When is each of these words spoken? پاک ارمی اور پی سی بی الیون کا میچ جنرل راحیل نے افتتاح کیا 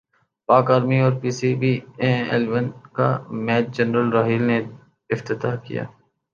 پاک 0.49 0.67
ارمی 0.75 0.97
اور 1.01 1.13
پی 1.21 1.31
سی 1.37 1.49
بی 1.59 1.73
الیون 2.33 2.65
کا 2.95 3.07
میچ 3.45 3.65
جنرل 3.75 4.07
راحیل 4.15 4.41
نے 4.49 4.57
افتتاح 5.09 5.55
کیا 5.65 5.83